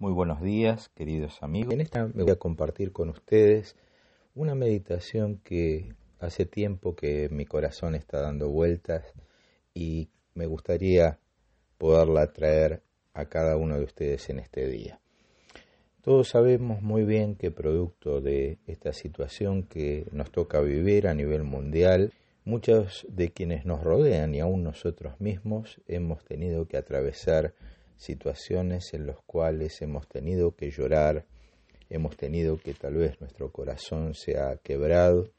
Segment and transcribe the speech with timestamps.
[0.00, 1.72] Muy buenos días, queridos amigos.
[1.72, 3.76] En esta me voy a compartir con ustedes
[4.34, 9.04] una meditación que hace tiempo que mi corazón está dando vueltas
[9.72, 11.20] y me gustaría
[11.78, 14.98] poderla traer a cada uno de ustedes en este día.
[16.02, 21.44] Todos sabemos muy bien que producto de esta situación que nos toca vivir a nivel
[21.44, 22.12] mundial,
[22.44, 27.54] muchos de quienes nos rodean y aún nosotros mismos hemos tenido que atravesar
[27.96, 31.24] situaciones en las cuales hemos tenido que llorar,
[31.90, 35.30] hemos tenido que tal vez nuestro corazón se ha quebrado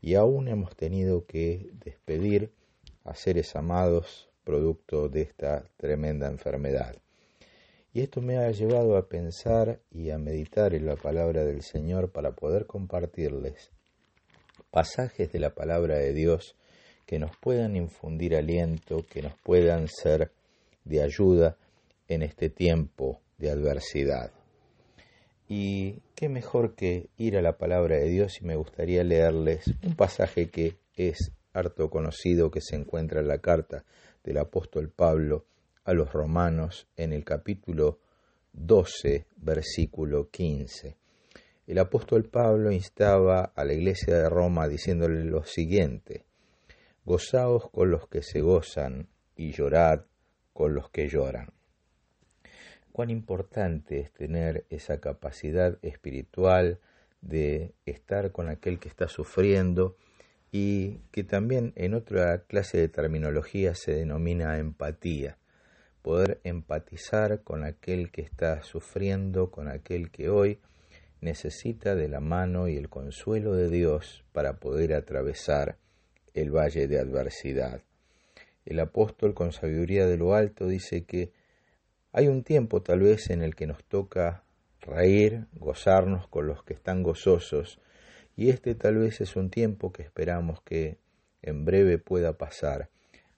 [0.00, 2.52] y aún hemos tenido que despedir
[3.04, 6.96] a seres amados producto de esta tremenda enfermedad.
[7.92, 12.12] Y esto me ha llevado a pensar y a meditar en la palabra del Señor
[12.12, 13.70] para poder compartirles
[14.70, 16.54] pasajes de la palabra de Dios
[17.06, 20.30] que nos puedan infundir aliento, que nos puedan ser
[20.84, 21.56] de ayuda
[22.08, 24.32] en este tiempo de adversidad.
[25.46, 29.94] Y qué mejor que ir a la palabra de Dios y me gustaría leerles un
[29.94, 33.84] pasaje que es harto conocido que se encuentra en la carta
[34.24, 35.46] del apóstol Pablo
[35.84, 38.00] a los romanos en el capítulo
[38.52, 40.96] 12, versículo 15.
[41.66, 46.24] El apóstol Pablo instaba a la iglesia de Roma diciéndole lo siguiente,
[47.04, 50.02] Gozaos con los que se gozan y llorad
[50.52, 51.57] con los que lloran
[52.98, 56.80] cuán importante es tener esa capacidad espiritual
[57.20, 59.96] de estar con aquel que está sufriendo
[60.50, 65.38] y que también en otra clase de terminología se denomina empatía,
[66.02, 70.58] poder empatizar con aquel que está sufriendo, con aquel que hoy
[71.20, 75.76] necesita de la mano y el consuelo de Dios para poder atravesar
[76.34, 77.80] el valle de adversidad.
[78.64, 81.37] El apóstol con sabiduría de lo alto dice que
[82.12, 84.44] hay un tiempo tal vez en el que nos toca
[84.80, 87.80] reír, gozarnos con los que están gozosos,
[88.36, 90.98] y este tal vez es un tiempo que esperamos que
[91.42, 92.88] en breve pueda pasar.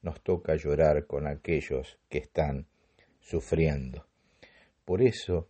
[0.02, 2.66] Nos toca llorar con aquellos que están
[3.20, 4.06] sufriendo.
[4.84, 5.48] Por eso,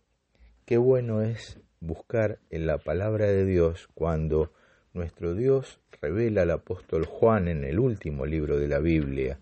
[0.65, 4.53] qué bueno es buscar en la palabra de Dios cuando
[4.93, 9.39] nuestro Dios revela al apóstol Juan en el último libro de la Biblia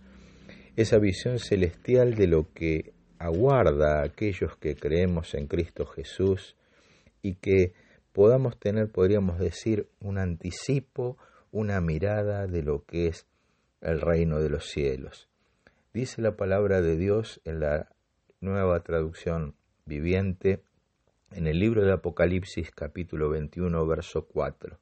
[0.81, 6.55] esa visión celestial de lo que aguarda a aquellos que creemos en Cristo Jesús
[7.21, 7.73] y que
[8.13, 11.17] podamos tener, podríamos decir, un anticipo,
[11.51, 13.27] una mirada de lo que es
[13.81, 15.27] el reino de los cielos.
[15.93, 17.89] Dice la palabra de Dios en la
[18.39, 19.53] nueva traducción
[19.85, 20.61] viviente
[21.31, 24.77] en el libro de Apocalipsis capítulo 21 verso 4.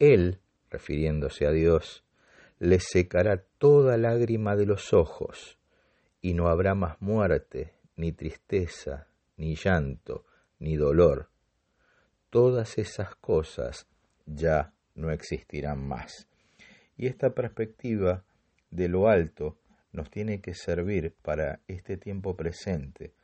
[0.00, 0.38] Él,
[0.68, 2.02] refiriéndose a Dios,
[2.58, 5.59] le secará toda lágrima de los ojos
[6.20, 10.26] y no habrá más muerte, ni tristeza, ni llanto,
[10.58, 11.30] ni dolor.
[12.30, 13.86] Todas esas cosas
[14.26, 16.28] ya no existirán más.
[16.96, 18.24] Y esta perspectiva
[18.70, 19.58] de lo alto
[19.92, 23.14] nos tiene que servir para este tiempo presente,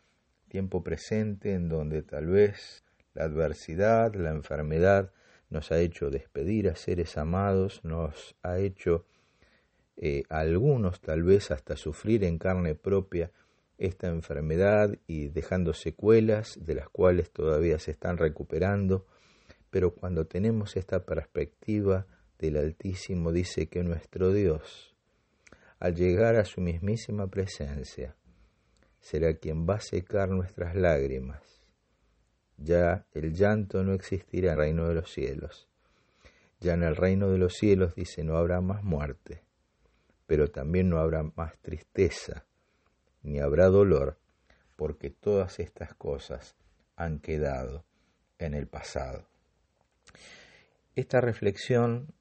[0.49, 2.85] tiempo presente en donde tal vez
[3.15, 5.13] la adversidad, la enfermedad
[5.49, 9.07] nos ha hecho despedir a seres amados, nos ha hecho
[9.99, 13.31] eh, algunos tal vez hasta sufrir en carne propia
[13.79, 19.07] esta enfermedad y dejando secuelas de las cuales todavía se están recuperando,
[19.71, 22.07] pero cuando tenemos esta perspectiva
[22.39, 24.95] del Altísimo dice que nuestro Dios,
[25.79, 28.17] al llegar a su mismísima presencia,
[29.01, 31.43] será quien va a secar nuestras lágrimas.
[32.59, 35.69] Ya el llanto no existirá en el reino de los cielos.
[36.61, 39.46] Ya en el reino de los cielos dice no habrá más muerte
[40.27, 42.47] pero también no habrá más tristeza,
[43.23, 44.19] ni habrá dolor,
[44.77, 46.57] porque todas estas cosas
[46.97, 47.85] han quedado
[48.39, 49.29] en el pasado.
[50.95, 52.15] Esta reflexión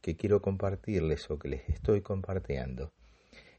[0.00, 2.92] que quiero compartirles o que les estoy compartiendo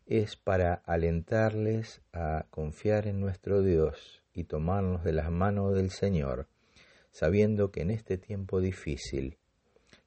[0.05, 6.47] es para alentarles a confiar en nuestro Dios y tomarnos de las manos del Señor,
[7.11, 9.37] sabiendo que en este tiempo difícil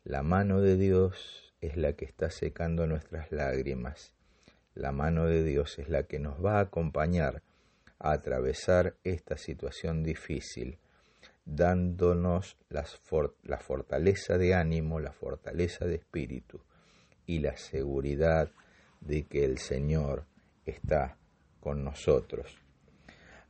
[0.02, 4.12] la mano de Dios es la que está secando nuestras lágrimas.
[4.74, 7.42] La mano de Dios es la que nos va a acompañar
[7.98, 10.78] a atravesar esta situación difícil,
[11.46, 16.60] dándonos la fortaleza de ánimo, la fortaleza de espíritu
[17.26, 18.50] y la seguridad
[19.00, 20.26] de que el Señor
[20.66, 21.16] está
[21.60, 22.58] con nosotros.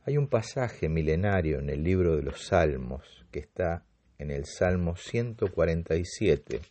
[0.05, 3.83] Hay un pasaje milenario en el libro de los Salmos que está
[4.17, 6.61] en el Salmo 147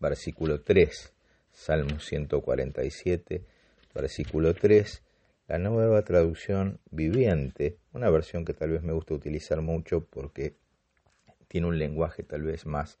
[0.00, 1.12] versículo 3,
[1.50, 3.44] Salmo 147,
[3.94, 5.02] versículo 3,
[5.48, 10.56] la nueva traducción viviente, una versión que tal vez me gusta utilizar mucho porque
[11.48, 12.98] tiene un lenguaje tal vez más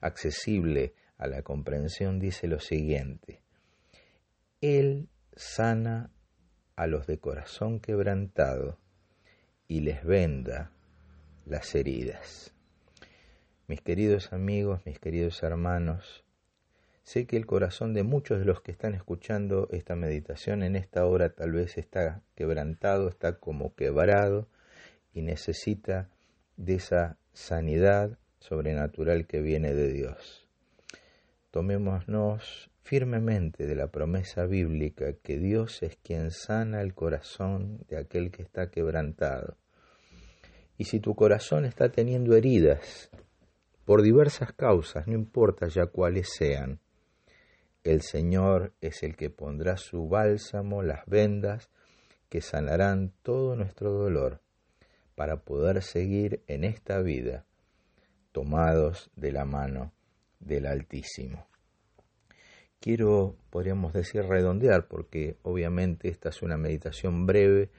[0.00, 3.40] accesible a la comprensión, dice lo siguiente,
[4.60, 6.10] Él sana
[6.76, 8.78] a los de corazón quebrantado
[9.66, 10.70] y les venda
[11.46, 12.52] las heridas.
[13.66, 16.25] Mis queridos amigos, mis queridos hermanos,
[17.06, 21.06] sé que el corazón de muchos de los que están escuchando esta meditación en esta
[21.06, 24.48] hora tal vez está quebrantado, está como quebrado
[25.14, 26.10] y necesita
[26.56, 30.48] de esa sanidad sobrenatural que viene de Dios.
[31.52, 38.32] Tomémonos firmemente de la promesa bíblica que Dios es quien sana el corazón de aquel
[38.32, 39.56] que está quebrantado.
[40.76, 43.10] Y si tu corazón está teniendo heridas,
[43.84, 46.80] por diversas causas, no importa ya cuáles sean,
[47.92, 51.70] el Señor es el que pondrá su bálsamo, las vendas,
[52.28, 54.40] que sanarán todo nuestro dolor,
[55.14, 57.46] para poder seguir en esta vida,
[58.32, 59.92] tomados de la mano
[60.40, 61.46] del Altísimo
[62.86, 67.70] quiero, podríamos decir, redondear, porque obviamente esta es una meditación breve,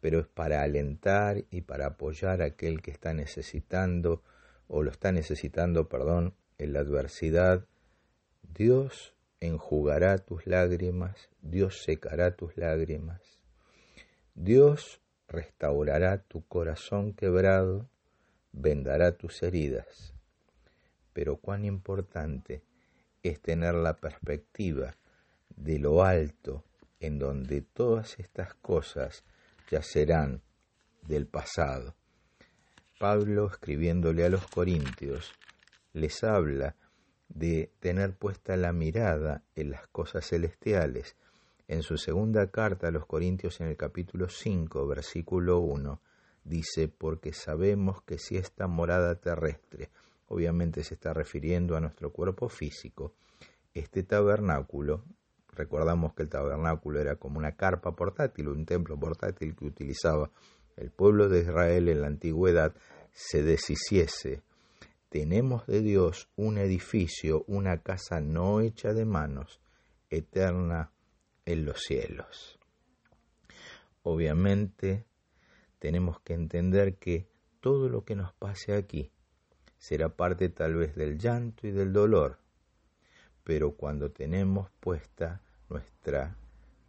[0.00, 4.22] pero es para alentar y para apoyar a aquel que está necesitando,
[4.68, 7.66] o lo está necesitando, perdón, en la adversidad.
[8.42, 13.20] Dios enjugará tus lágrimas, Dios secará tus lágrimas,
[14.34, 17.88] Dios restaurará tu corazón quebrado,
[18.52, 20.14] vendará tus heridas.
[21.12, 22.62] Pero cuán importante
[23.22, 24.96] es tener la perspectiva
[25.56, 26.64] de lo alto
[27.00, 29.24] en donde todas estas cosas
[29.70, 30.42] ya serán
[31.02, 31.94] del pasado.
[32.98, 35.32] Pablo, escribiéndole a los Corintios,
[35.92, 36.76] les habla
[37.28, 41.16] de tener puesta la mirada en las cosas celestiales.
[41.68, 46.00] En su segunda carta a los Corintios en el capítulo 5, versículo 1,
[46.44, 49.90] dice, porque sabemos que si esta morada terrestre,
[50.28, 53.14] obviamente se está refiriendo a nuestro cuerpo físico.
[53.74, 55.04] Este tabernáculo,
[55.52, 60.30] recordamos que el tabernáculo era como una carpa portátil, un templo portátil que utilizaba
[60.76, 62.74] el pueblo de Israel en la antigüedad,
[63.12, 64.42] se deshiciese.
[65.08, 69.60] Tenemos de Dios un edificio, una casa no hecha de manos,
[70.10, 70.90] eterna
[71.44, 72.58] en los cielos.
[74.02, 75.06] Obviamente
[75.78, 77.28] tenemos que entender que
[77.60, 79.10] todo lo que nos pase aquí
[79.78, 82.38] será parte tal vez del llanto y del dolor,
[83.44, 86.36] pero cuando tenemos puesta nuestra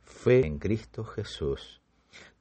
[0.01, 1.81] fe en Cristo Jesús,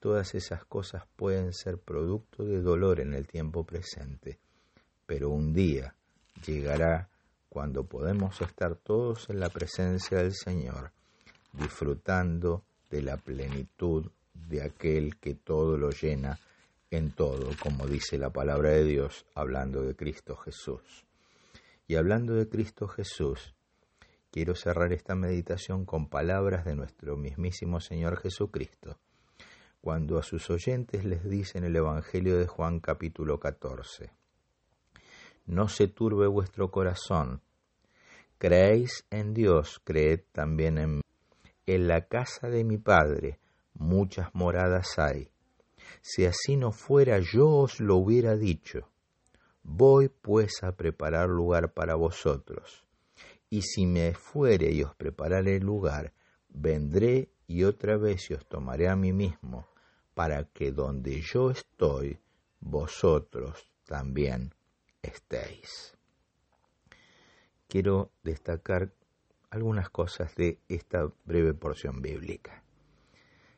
[0.00, 4.38] todas esas cosas pueden ser producto de dolor en el tiempo presente,
[5.06, 5.94] pero un día
[6.44, 7.08] llegará
[7.48, 10.92] cuando podemos estar todos en la presencia del Señor,
[11.52, 16.38] disfrutando de la plenitud de aquel que todo lo llena
[16.90, 21.06] en todo, como dice la palabra de Dios, hablando de Cristo Jesús.
[21.88, 23.54] Y hablando de Cristo Jesús,
[24.30, 28.98] quiero cerrar esta meditación con palabras de nuestro mismísimo Señor Jesucristo,
[29.80, 34.10] cuando a sus oyentes les dice en el Evangelio de Juan capítulo 14,
[35.46, 37.40] No se turbe vuestro corazón,
[38.38, 41.02] creéis en Dios, creed también en mí.
[41.66, 43.38] En la casa de mi Padre
[43.74, 45.30] muchas moradas hay
[46.02, 48.88] si así no fuera, yo os lo hubiera dicho.
[49.62, 52.84] Voy pues a preparar lugar para vosotros.
[53.50, 56.12] Y si me fuere y os prepararé lugar,
[56.48, 59.68] vendré y otra vez os tomaré a mí mismo,
[60.14, 62.18] para que donde yo estoy,
[62.60, 64.54] vosotros también
[65.02, 65.96] estéis.
[67.68, 68.92] Quiero destacar
[69.50, 72.62] algunas cosas de esta breve porción bíblica.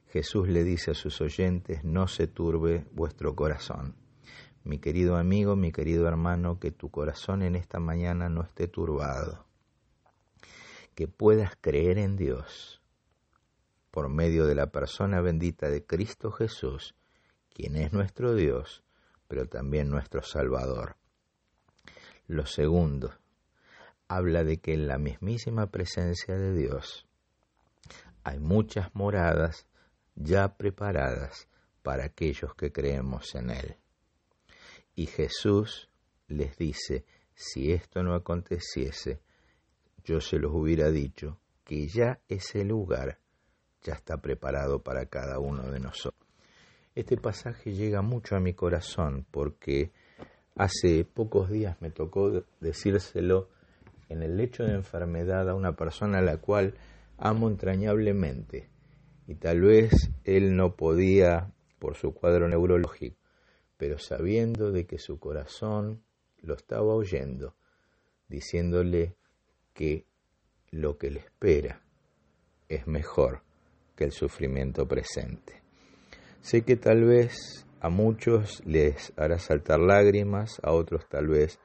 [0.08, 3.94] Jesús le dice a sus oyentes, no se turbe vuestro corazón.
[4.64, 9.46] Mi querido amigo, mi querido hermano, que tu corazón en esta mañana no esté turbado,
[10.94, 12.82] que puedas creer en Dios
[13.90, 16.94] por medio de la persona bendita de Cristo Jesús,
[17.52, 18.84] quien es nuestro Dios,
[19.26, 20.97] pero también nuestro Salvador.
[22.28, 23.14] Lo segundo,
[24.06, 27.06] habla de que en la mismísima presencia de Dios
[28.22, 29.66] hay muchas moradas
[30.14, 31.48] ya preparadas
[31.82, 33.76] para aquellos que creemos en Él.
[34.94, 35.88] Y Jesús
[36.26, 39.22] les dice, si esto no aconteciese,
[40.04, 43.20] yo se los hubiera dicho que ya ese lugar
[43.82, 46.28] ya está preparado para cada uno de nosotros.
[46.94, 49.92] Este pasaje llega mucho a mi corazón porque
[50.58, 53.48] hace pocos días me tocó decírselo
[54.08, 56.74] en el lecho de enfermedad a una persona a la cual
[57.16, 58.68] amo entrañablemente
[59.26, 63.16] Y tal vez él no podía por su cuadro neurológico,
[63.76, 66.02] pero sabiendo de que su corazón
[66.40, 67.54] lo estaba oyendo,
[68.28, 69.16] diciéndole
[69.74, 70.06] que
[70.70, 71.82] lo que le espera
[72.68, 73.42] es mejor
[73.94, 75.62] que el sufrimiento presente.
[76.40, 81.58] Sé que tal vez a muchos les hará saltar lágrimas, a otros tal vez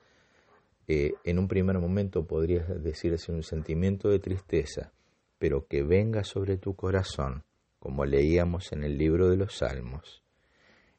[0.87, 4.91] eh, en un primer momento podría decirse un sentimiento de tristeza,
[5.39, 7.43] pero que venga sobre tu corazón,
[7.79, 10.23] como leíamos en el libro de los Salmos,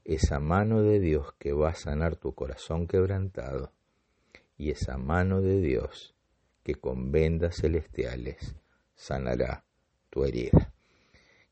[0.04, 3.72] esa mano de Dios que va a sanar tu corazón quebrantado
[4.56, 6.14] y esa mano de Dios
[6.62, 8.56] que con vendas celestiales
[8.94, 9.64] sanará
[10.10, 10.72] tu herida.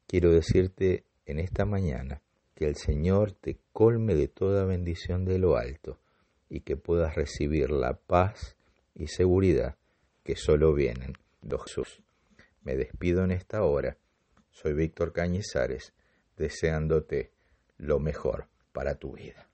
[0.07, 2.23] Quiero decirte en esta mañana
[2.55, 5.99] que el Señor te colme de toda bendición de lo alto
[6.49, 8.57] y que puedas recibir la paz
[8.95, 9.77] y seguridad
[10.23, 12.03] que solo vienen de Jesús.
[12.63, 13.97] Me despido en esta hora.
[14.51, 15.95] Soy Víctor Cañizares,
[16.37, 17.33] deseándote
[17.79, 19.52] lo mejor para tu vida.